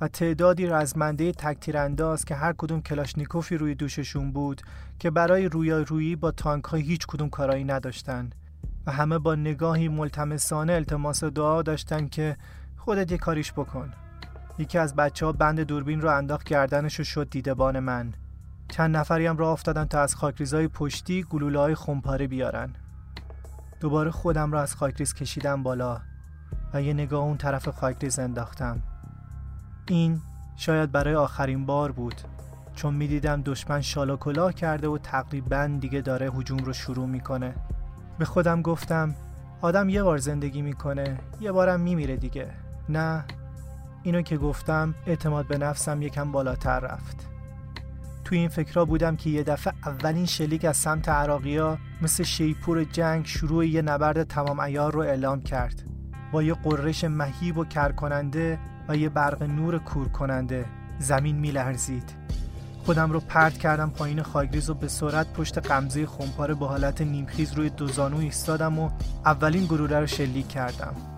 [0.00, 4.62] و تعدادی رزمنده تک‌تیرانداز که هر کدوم کلاشنیکوفی روی دوششون بود
[4.98, 8.30] که برای رویارویی با تانک های هیچ کدوم کارایی نداشتن.
[8.86, 12.36] و همه با نگاهی ملتمسانه التماس دعا داشتن که
[12.76, 13.92] خودت یه کاریش بکن.
[14.58, 18.14] یکی از بچه ها بند دوربین رو انداخت گردنش و شد دیدبان من.
[18.70, 22.74] چند نفری هم راه افتادن تا از خاکریزای پشتی گلوله های خمپاره بیارن.
[23.80, 26.00] دوباره خودم را از خاکریز کشیدم بالا
[26.74, 28.82] و یه نگاه اون طرف خاکریز انداختم.
[29.86, 30.20] این
[30.56, 32.14] شاید برای آخرین بار بود
[32.74, 37.54] چون می‌دیدم دشمن شال و کلاه کرده و تقریبا دیگه داره هجوم رو شروع می‌کنه.
[38.18, 39.14] به خودم گفتم
[39.60, 42.50] آدم یه بار زندگی می‌کنه یه بارم میمیره دیگه.
[42.88, 43.24] نه
[44.02, 47.29] اینو که گفتم اعتماد به نفسم یکم بالاتر رفت.
[48.30, 53.26] توی این فکرها بودم که یه دفعه اولین شلیک از سمت عراقیا مثل شیپور جنگ
[53.26, 55.82] شروع یه نبرد تمام ایار رو اعلام کرد.
[56.32, 60.64] با یه قررش مهیب و کرکننده و یه برق نور کور کننده
[60.98, 62.10] زمین میلرزید.
[62.84, 67.52] خودم رو پرت کردم پایین خاکریز و به سرعت پشت قمزه خمپاره با حالت نیمخیز
[67.52, 68.90] روی دو زانو ایستادم و
[69.24, 71.09] اولین گلوله رو شلیک کردم.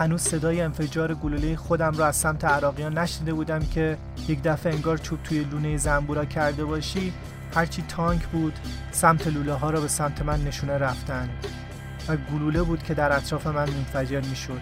[0.00, 4.98] هنوز صدای انفجار گلوله خودم رو از سمت عراقیان نشنیده بودم که یک دفعه انگار
[4.98, 7.12] چوب توی لونه زنبورا کرده باشی.
[7.54, 8.52] هرچی تانک بود
[8.90, 11.28] سمت لوله ها را به سمت من نشونه رفتن.
[12.08, 14.60] و گلوله بود که در اطراف من منفجر می شد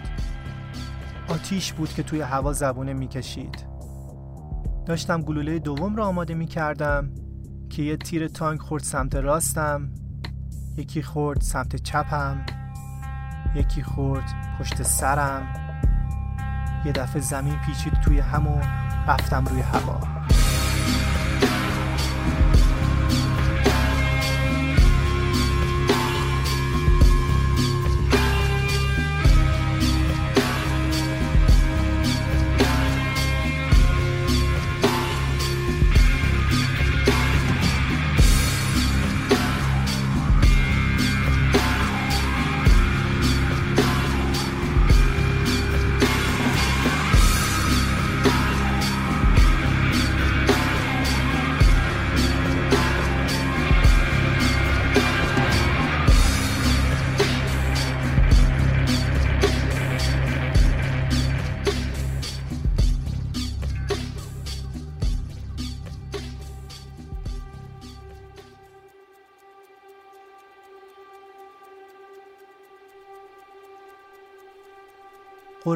[1.27, 3.65] آتیش بود که توی هوا زبونه می کشید
[4.85, 7.09] داشتم گلوله دوم را آماده می کردم
[7.69, 9.89] که یه تیر تانک خورد سمت راستم
[10.77, 12.58] یکی خورد سمت چپم.
[13.55, 15.47] یکی خورد پشت سرم.
[16.85, 18.61] یه دفعه زمین پیچید توی همون
[19.07, 19.99] رفتم روی هوا.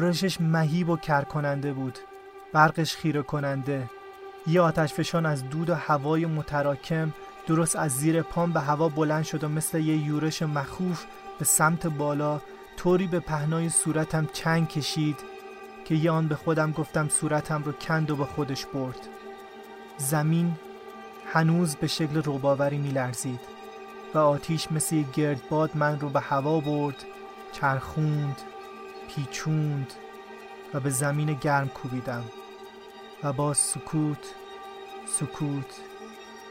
[0.04, 1.98] قرشش مهیب و کرکننده بود.
[2.52, 3.90] برقش خیره کننده.
[4.46, 7.12] یه آتشفشان از دود و هوای متراکم
[7.46, 11.04] درست از زیر پام به هوا بلند شد و مثل یه یورش مخوف
[11.38, 12.40] به سمت بالا
[12.76, 15.16] طوری به پهنای صورتم چنگ کشید
[15.84, 19.08] که یه به خودم گفتم صورتم رو کند و به خودش برد.
[19.98, 20.52] زمین
[21.32, 23.40] هنوز به شکل روباوری میلرزید
[24.14, 27.04] و آتیش مثل گردباد من رو به هوا برد
[27.52, 28.36] چرخوند.
[29.16, 29.92] پیچوند
[30.74, 32.24] و به زمین گرم کوبیدم
[33.22, 34.34] و با سکوت
[35.06, 35.80] سکوت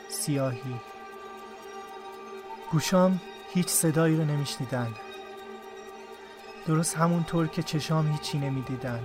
[0.10, 0.76] سیاهی.
[2.72, 3.22] گوشام
[3.54, 4.88] هیچ صدایی رو نمیشنیدن
[6.68, 9.00] درست همونطور که چشام هیچی نمی‌دیدن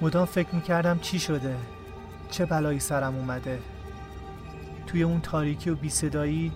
[0.00, 1.56] مدام فکر می‌کردم چی شده
[2.30, 3.62] چه بلایی سرم اومده.
[4.86, 6.52] توی اون تاریکی و بی صدایی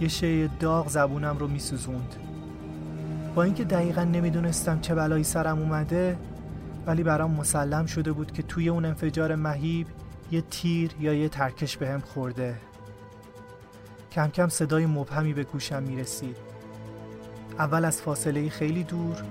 [0.00, 2.29] یه شی داغ زبونم رو میسوزوند.
[3.34, 6.18] با اینکه دقیقا نمی‌دونستم چه بلایی سرم اومده
[6.86, 9.86] ولی برام مسلم شده بود که توی اون انفجار مهیب
[10.30, 12.56] یه تیر یا یه ترکش بهم هم خورده.
[14.12, 16.36] کم کم صدای مبهمی به گوشم می‌رسید.
[17.58, 19.22] اول از فاصله خیلی دور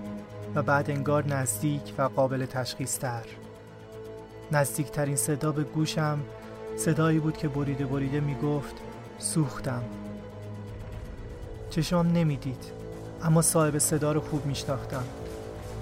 [0.55, 3.25] و بعد انگار نزدیک و قابل تشخیص تر
[4.51, 6.19] نزدیکترین صدا به گوشم
[6.77, 8.75] صدایی بود که بریده بریده می‌گفت
[9.17, 9.83] سوختم.
[11.69, 12.78] چشام نمی‌دید.
[13.23, 15.03] اما صاحب صدا رو خوب میشناختم.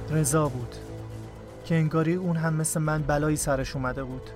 [0.09, 0.75] رضا بود
[1.65, 4.29] که انگاری اون هم مثل من بلایی سرش اومده بود.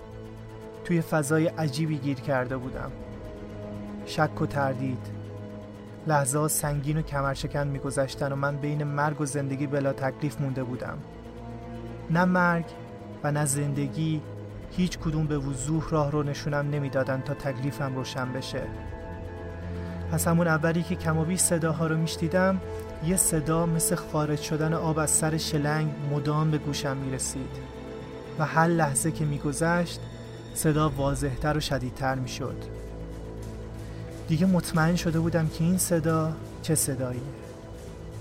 [0.86, 2.92] توی فضای عجیبی گیر کرده بودم.
[4.06, 5.08] شک و تردید
[6.08, 10.98] لحظه سنگین و کمرشکن میگذشتن و من بین مرگ و زندگی بلا تکلیف مونده بودم.
[12.10, 12.66] نه مرگ
[13.24, 14.22] و نه زندگی
[14.72, 18.62] هیچ کدوم به وضوح راه رو نشونم نمی‌دادن تا تکلیفم روشن بشه.
[20.12, 22.62] از همون اولی که کم و بیش صداها رو میشتیدم
[23.06, 27.50] یه صدا مثل خارج شدن آب از سر شلنگ مدام به گوشم می رسید
[28.40, 30.00] و هر لحظه که میگذشت
[30.54, 32.56] صدا واضحتر و شدیدتر می شد
[34.28, 37.22] دیگه مطمئن شده بودم که این صدا چه صدایی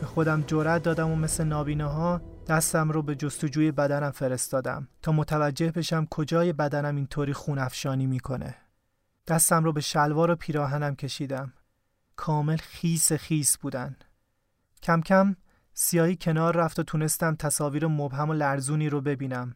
[0.01, 5.13] به خودم جرأت دادم و مثل نابینه ها دستم رو به جستجوی بدنم فرستادم تا
[5.13, 8.55] متوجه بشم کجای بدنم اینطوری خون افشانی می‌کنه.
[9.27, 11.53] دستم رو به شلوار و پیراهنم کشیدم.
[12.21, 13.97] کامل خیس خیس بودن
[14.83, 15.37] کم کم
[15.75, 19.55] سیاهی کنار رفت و تونستم تصاویر مبهم و لرزونی رو ببینم.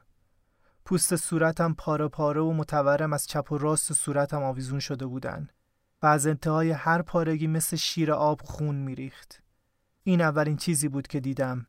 [0.84, 5.48] پوست صورتم پاره پاره و متورم از چپ و راست صورتم آویزون شده بودن
[6.02, 9.42] و از انتهای هر پارگی مثل شیر آب خون میریخت.
[10.02, 11.66] این اولین چیزی بود که دیدم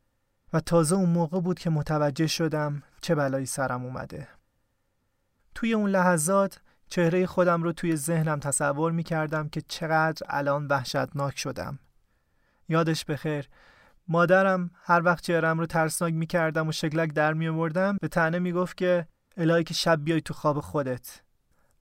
[0.54, 4.28] و تازه اون موقع بود که متوجه شدم چه بلایی سرم اومده.
[5.56, 11.40] توی اون لحظات چهره خودم رو توی ذهنم تصور می کردم که چقدر الان وحشتناک
[11.40, 11.80] شدم.
[12.70, 13.50] یادش بخیر
[14.08, 18.40] مادرم هر وقت چهرم رو ترسناک می کردم و شکلک در می آوردم به تنه
[18.40, 21.22] می گفت که الهی که شب بیای تو خواب خودت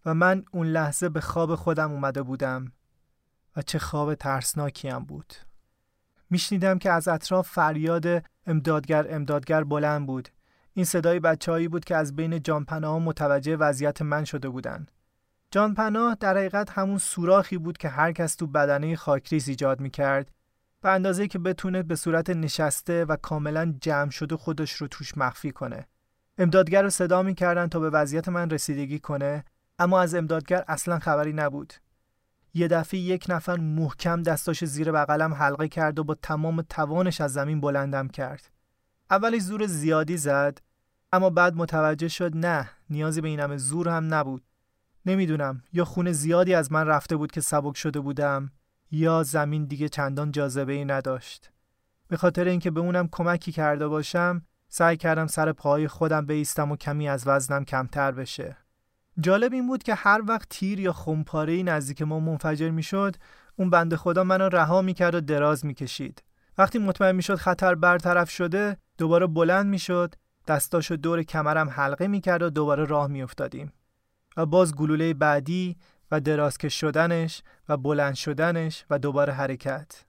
[0.07, 2.73] و من اون لحظه به خواب خودم اومده بودم
[3.57, 5.35] و چه خواب ترسناکی هم بود.
[6.31, 8.07] میشنیدم که از اطراف فریاد
[8.47, 10.29] امدادگر امدادگر بلند بود.
[10.75, 14.91] این صدای بچههایی بود که از بین جانپناه متوجه وضعیت من شده بودند.
[15.55, 20.31] جانپناه در حقیقت همون سوراخی بود که هر کس تو بدنه خاکریز ایجاد می‌کرد
[20.81, 25.53] به اندازه که بتونه به صورت نشسته و کاملا جمع شده خودش رو توش مخفی
[25.53, 25.87] کنه.
[26.39, 29.45] امدادگر رو صدا می‌کردن تا به وضعیت من رسیدگی کنه
[29.79, 31.75] اما از امدادگر اصلا خبری نبود.
[32.55, 37.33] یه دفعه یک نفر محکم دستاش زیر بغلم حلقه کرد و با تمام توانش از
[37.33, 38.51] زمین بلندم کرد.
[39.11, 40.59] اولی زور زیادی زد
[41.13, 44.43] اما بعد متوجه شد نه نیازی به این زور هم نبود.
[45.07, 48.51] نمی‌دونم یا خون زیادی از من رفته بود که سبک شده بودم
[48.91, 51.51] یا زمین دیگه چندان جاذبه ای نداشت.
[52.09, 56.77] به خاطر اینکه به اونم کمکی کرده باشم سعی کردم سر پای خودم بیستم و
[56.77, 58.57] کمی از وزنم کمتر بشه.
[59.21, 63.17] جالب این بود که هر وقت تیر یا خمپاره نزدیک ما منفجر می‌شد
[63.57, 66.23] اون بنده خدا منو رها می‌کرد و دراز می‌کشید
[66.59, 70.15] وقتی مطمئن می‌شد خطر برطرف شده دوباره بلند می‌شد
[70.47, 73.73] دستاشو دور کمرم حلقه می‌کرد و دوباره راه میافتادیم
[74.37, 75.77] و باز گلوله بعدی
[76.11, 80.05] و درازکش شدنش و بلند شدنش و دوباره حرکت.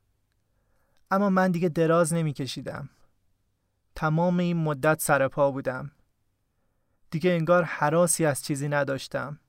[1.12, 2.90] اما من دیگه دراز نمیکشیدم.
[3.96, 5.92] تمام این مدت سر پا بودم.
[7.12, 9.40] دیگه انگار حراسی از چیزی نداشتم.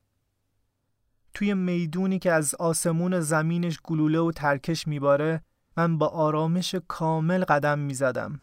[1.33, 5.41] توی می‌دونی که از آسمون زمینش گلوله و ترکش میباره
[5.77, 8.41] من با آرامش کامل قدم می‌زدم.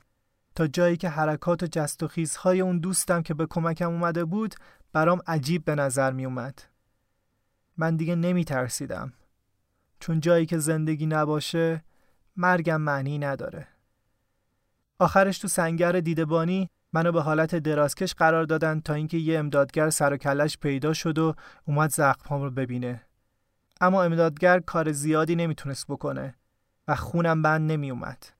[0.55, 4.55] تا جایی که حرکات و جست و خیزهای اون دوستم که به کمکم اومده بود
[4.93, 6.62] برام عجیب به نظر می اومد.
[7.77, 9.12] من دیگه نمی ترسیدم.
[10.01, 11.85] چون جایی که زندگی نباشه
[12.37, 13.69] مرگم معنی نداره.
[14.99, 20.12] آخرش تو سنگر دیدبانی منو به حالت درازکش قرار دادن تا اینکه یه امدادگر سر
[20.12, 23.03] و کلش پیدا شد و اومد زخمام رو ببینه.
[23.81, 26.35] اما امدادگر کار زیادی نمی‌تونست بکنه
[26.88, 28.34] و خونم بند نمی اومد.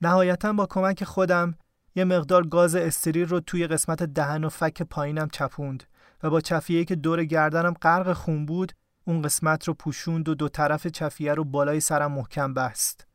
[0.00, 1.54] نهایتا با کمک خودم
[1.94, 5.84] یه مقدار گاز استریر رو توی قسمت دهن و فک پایینم چپوند
[6.22, 8.72] و با چفیه که دور گردنم غرق خون بود
[9.04, 13.06] اون قسمت رو پوشوند و دو طرف چفیه رو بالای سرم محکم بست.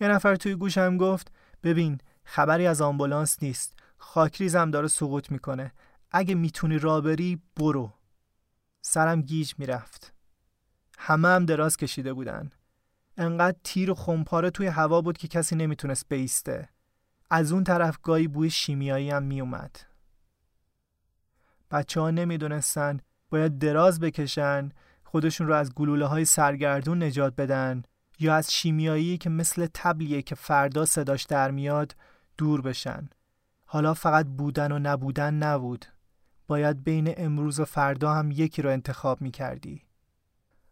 [0.00, 3.78] یه نفر توی گوشم گفت ببین خبری از آمبولانس نیست.
[3.96, 5.72] خاکریزم داره سقوط می‌کنه.
[6.10, 7.92] اگه می‌تونی را بری برو.
[8.80, 10.14] سرم گیج می‌رفت.
[10.98, 12.50] همه هم دراز کشیده بودن.
[13.18, 16.68] انقدر تیر و خمپاره توی هوا بود که کسی نمی‌تونست بیسته.
[17.30, 19.76] از اون طرف گاهی بوی شیمیایی هم میومد.
[21.70, 23.00] بچه ها نمی‌دونستن
[23.30, 24.68] باید دراز بکشن
[25.04, 27.82] خودشون رو از گلوله های سرگردون نجات بدن
[28.18, 31.96] یا از شیمیایی که مثل تبلیه که فردا صداش در میاد
[32.36, 33.08] دور بشن.
[33.64, 35.86] حالا فقط بودن و نبودن نبود.
[36.46, 39.87] باید بین امروز و فردا هم یکی رو انتخاب می کردی.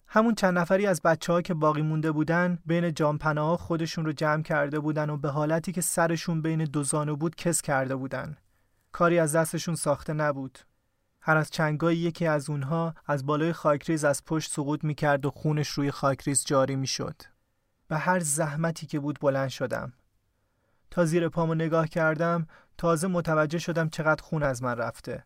[0.09, 4.43] همون چند نفری از بچه ها که باقی مونده بودن بین جانپناه خودشون رو جمع
[4.43, 8.37] کرده بودن و به حالتی که سرشون بین دو زانو بود کس کرده بودن.
[8.93, 10.59] کاری از دستشون ساخته نبود.
[11.21, 15.31] هر از چنگایی یکی از اونها از بالای خاکریز از پشت سقوط می کرد و
[15.31, 17.23] خونش روی خاکریز جاری می شد.
[17.89, 19.93] به هر زحمتی که بود بلند شدم.
[20.91, 22.47] تا زیر پامو نگاه کردم
[22.79, 25.25] تازه متوجه شدم چقدر خون از من رفته.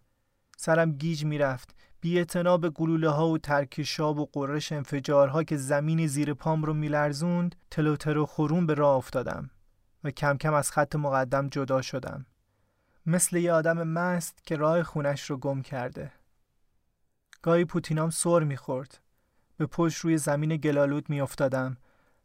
[0.56, 1.74] سرم گیج می‌رفت.
[2.00, 2.24] بی
[2.60, 8.18] به گلوله ها و ترکشاب و قررش انفجارها که زمینی زیر پام رو میلرزوند تلوتر
[8.18, 9.50] و خورون به راه افتادم
[10.04, 12.26] و کم کم از خط مقدم جدا شدم.
[13.06, 16.12] مثل یه آدم مست که راه خونش رو گم کرده.
[17.42, 19.00] گاهی پوتینام سر می‌خورد.
[19.56, 21.76] به پشت روی زمین گلالود میافتادم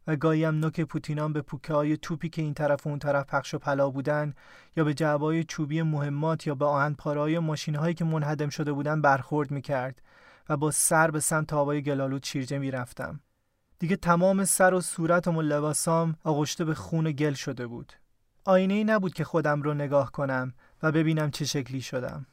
[0.07, 3.25] و گاهی هم نوک پوتینان به پوکه های توپی که این طرف و اون طرف
[3.25, 4.33] پخش و پلا بودن
[4.75, 9.01] یا به جعبای چوبی مهمات یا به آهن پارای ماشین هایی که منهدم شده بودن
[9.01, 10.01] برخورد می‌کرد
[10.49, 13.19] و با سر به سمت آبای گلالود شیرجه می‌رفتم.
[13.79, 17.93] دیگه تمام سر و صورتم و لباسام آغشته به خون گل شده بود.
[18.45, 20.53] آینه ای نبود که خودم رو نگاه کنم
[20.83, 22.25] و ببینم چه شکلی شدم.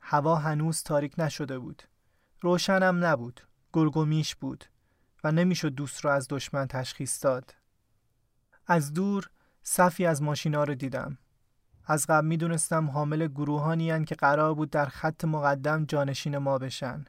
[0.00, 1.82] هوا هنوز تاریک نشده بود.
[2.40, 3.40] روشنم نبود.
[3.72, 4.64] گرگومیش بود.
[5.26, 7.54] و نمی‌شد دوست را از دشمن تشخیص داد.
[8.66, 9.30] از دور
[9.62, 11.18] صفی از ماشینا رو دیدم.
[11.86, 17.04] از قبل می‌دونستم حامل گروهانی که قرار بود در خط مقدم جانشین ما بشن.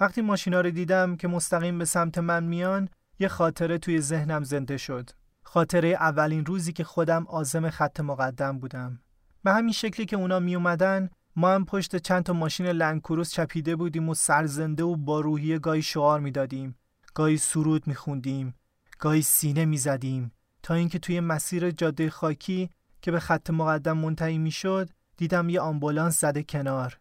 [0.00, 2.88] وقتی ماشینا رو دیدم که مستقیم به سمت من میان
[3.18, 5.10] یه خاطره توی ذهنم زنده شد.
[5.42, 9.00] خاطره اولین روزی که خودم آزم خط مقدم بودم.
[9.44, 13.76] به همین شکلی که اونا می اومدن ما هم پشت چند تا ماشین لنکروس چپیده
[13.76, 16.76] بودیم و سرزنده و با روحیه گاهی شعار می‌دادیم
[17.14, 18.54] گاهی سرود میخوندیم
[18.98, 20.32] گاهی سینه می‌زدیم
[20.62, 22.70] تا اینکه توی مسیر جاده خاکی
[23.02, 26.98] که به خط مقدم منتهی می‌شد دیدم یه آمبولانس زده کنار.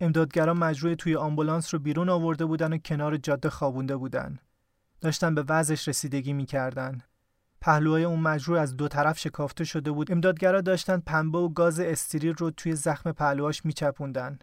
[0.00, 4.38] امدادگران مجروع توی آمبولانس رو بیرون آورده بودن و کنار جاده خوابونده بودن.
[5.00, 7.02] داشتن به وضعش رسیدگی می‌کردن.
[7.60, 10.12] پهلوهای اون مجروع از دو طرف شکافته شده بود.
[10.12, 14.38] امدادگرا داشتن پنبه و گاز استریر رو توی زخم پهلوهاش میچپوندن.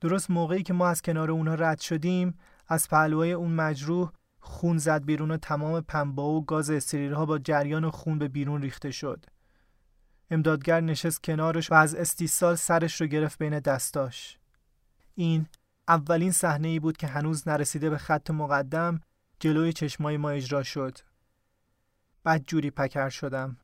[0.00, 2.38] درست موقعی که ما از کنار اونها رد شدیم
[2.68, 4.12] از پهلوهای اون مجروح
[4.44, 8.90] خون زد بیرون و تمام پنبه و گاز استریرها با جریان خون به بیرون ریخته
[8.90, 9.24] شد.
[10.30, 14.38] امدادگر نشست کنارش و از استیصال سرش رو گرفت بین دستاش.
[15.14, 15.46] این
[15.88, 19.00] اولین صحنه ای بود که هنوز نرسیده به خط مقدم
[19.40, 20.98] جلوی چشمای ما اجرا شد.
[22.24, 23.56] بد جوری پکر شدم.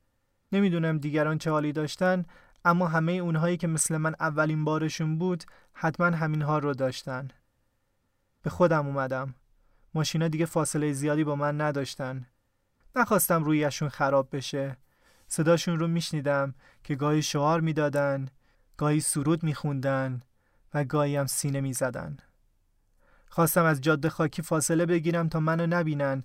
[0.51, 2.25] نمی‌دونم دیگران چه حالی داشتن
[2.65, 7.27] اما همه اونهایی که مثل من اولین بارشون بود حتما همین ها رو داشتن.
[8.41, 9.35] به خودم اومدم.
[9.93, 12.25] ماشینا دیگه فاصله زیادی با من نداشتن.
[12.95, 14.77] نخواستم رویشون خراب بشه.
[15.27, 18.27] صداشون رو میشنیدم که گاهی شعار می‌دادن
[18.77, 20.21] گاهی سرود میخوندن
[20.73, 22.17] و گاهی هم سینه می‌زدن.
[23.29, 26.23] خواستم از جاده خاکی فاصله بگیرم تا منو نبینن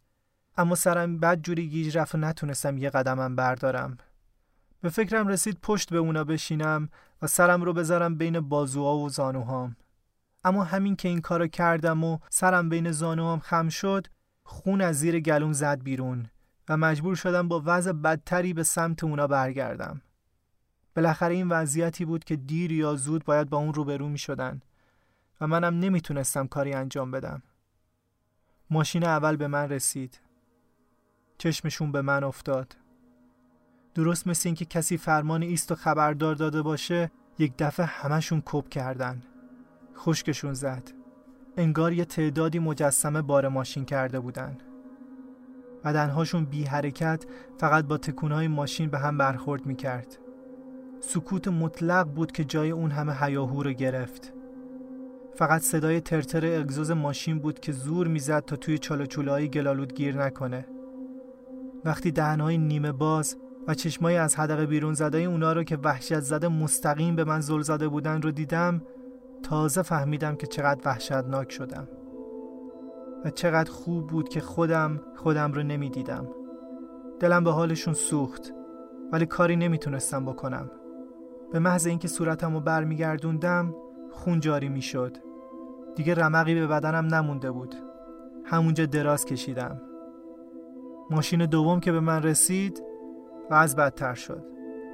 [0.56, 3.96] اما سرم بد جوری گیج رفت و نتونستم یه قدمم بردارم.
[4.80, 6.88] به فکرم رسید پشت به اونا بشینم
[7.22, 9.76] و سرم رو بذارم بین بازوها و زانوهام.
[10.44, 14.06] اما همین که این کارو کردم و سرم بین زانوهام خم شد
[14.44, 16.26] خون از زیر گلوم زد بیرون
[16.68, 20.00] و مجبور شدم با وضع بدتری به سمت اونا برگردم.
[20.96, 24.62] بالاخره این وضعیتی بود که دیر یا زود باید با اون روبرو می شدن
[25.40, 27.42] و منم نمی‌تونستم کاری انجام بدم.
[28.70, 30.20] ماشین اول به من رسید.
[31.38, 32.76] چشمشون به من افتاد.
[33.94, 39.22] درست مثل اینکه کسی فرمان ایست و خبردار داده باشه یک دفعه همشون کپ کردن.
[39.96, 40.90] خشکشون زد.
[41.56, 44.58] انگار یه تعدادی مجسمه بار ماشین کرده بودن.
[45.84, 47.24] بدنهاشون بی حرکت
[47.58, 50.18] فقط با تکونهای ماشین به هم برخورد می‌کرد.
[51.00, 54.32] سکوت مطلق بود که جای اون همه هیاهو رو گرفت.
[55.34, 60.66] فقط صدای ترتر اگزوز ماشین بود که زور می‌زد تا توی چالوچولهای گلالود گیر نکنه.
[61.84, 63.36] وقتی دهنهای نیمه باز
[63.66, 67.60] و چشمای از حدقه بیرون زده اونا رو که وحشت زده مستقیم به من زل
[67.62, 68.82] زده بودن رو دیدم
[69.44, 71.88] تازه فهمیدم که چقدر وحشتناک شدم.
[73.24, 76.28] و چقدر خوب بود که خودم خودم رو نمی‌دیدم.
[77.20, 78.52] دلم به حالشون سوخت
[79.12, 80.70] ولی کاری نمی‌تونستم بکنم.
[81.52, 83.74] به محض اینکه صورتم رو برمیگردوندم
[84.10, 85.16] خون جاری می‌شد.
[85.96, 87.74] دیگه رمقی به بدنم نمونده بود.
[88.44, 89.80] همونجا دراز کشیدم.
[91.10, 92.82] ماشین دوم که به من رسید
[93.50, 94.44] و از بدتر شد.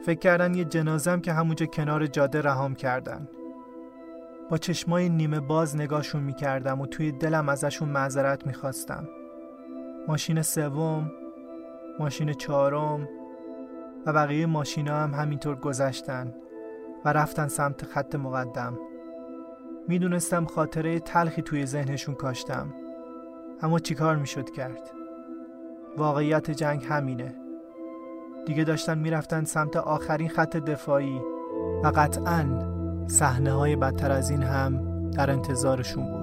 [0.03, 3.28] فکر کردن یه جنازم که همونجا کنار جاده رهام کردن.
[4.51, 9.09] با چشمای نیمه باز نگاهشون می‌کردم و توی دلم ازشون معذرت می‌خواستم.
[10.09, 11.12] ماشین سوم
[11.98, 13.09] ماشین چهارم
[14.07, 16.34] و بقیه ماشینا هم همینطور گذشتن
[17.05, 18.78] و رفتن سمت خط مقدم.
[19.88, 22.74] می‌دونستم خاطره تلخی توی ذهنشون کاشتم.
[23.62, 24.90] اما چیکار می‌شد کرد؟
[25.96, 27.34] واقعیت جنگ همینه.
[28.46, 31.20] دیگه داشتن می‌رفتن سمت آخرین خط دفاعی
[31.84, 32.69] و قطعا
[33.11, 36.19] صحنه های بدتر از این هم در انتظارشون بود.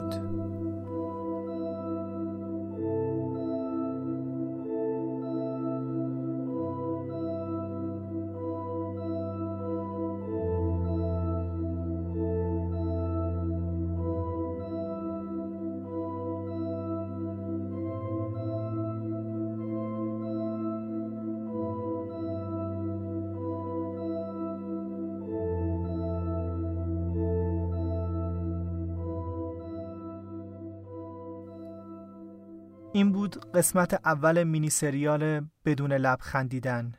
[33.58, 36.94] قسمت اول مینی سریال بدون لب خندیدن.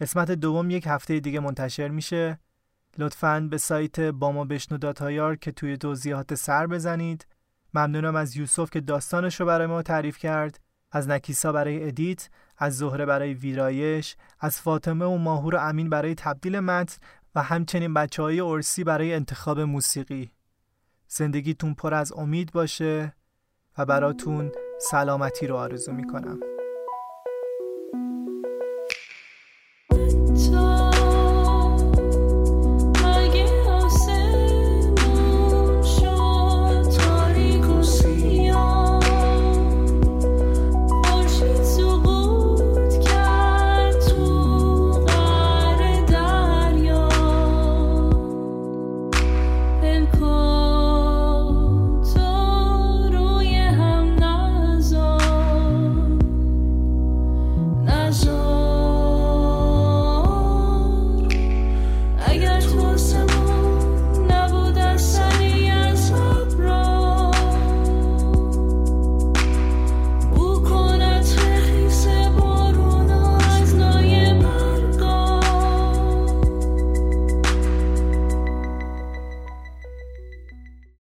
[0.00, 2.38] قسمت دوم یک هفته دیگه منتشر میشه.
[2.98, 7.26] لطفاً به سایت با ما بشنو دات آی‌آر که توی توضیحات سر بزنید.
[7.74, 10.60] ممنونم از یوسف که داستانش رو برای ما تعریف کرد
[10.92, 12.28] از نکیسا برای edit
[12.58, 16.96] از زهره برای ویرایش از فاطمه و ماهور و امین برای تبدیل متن
[17.34, 20.30] و همچنین بچه های ارسی برای انتخاب موسیقی.
[21.06, 23.14] زندگیتون پر از امید باشه
[23.78, 26.40] و براتون سلامتی رو آرزو می‌کنم.